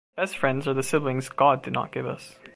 Best 0.17 0.35
friends 0.35 0.67
are 0.67 0.73
the 0.73 0.81
siblings 0.81 1.29
God 1.29 1.61
did 1.61 1.73
not 1.73 1.91
give 1.91 2.07
us. 2.07 2.39